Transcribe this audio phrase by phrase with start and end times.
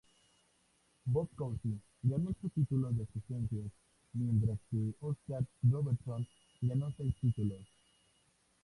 [1.05, 3.65] Bob Cousy ganó ocho títulos de asistencias,
[4.13, 6.27] mientras que Oscar Robertson
[6.61, 7.61] ganó seis títulos.